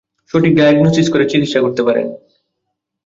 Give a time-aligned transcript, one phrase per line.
[0.33, 2.03] সঠিক ডায়াগনোসিস করে চিকিৎসা করতে হবে।